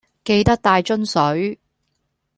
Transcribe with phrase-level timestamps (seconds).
[0.23, 1.59] 記得帶樽水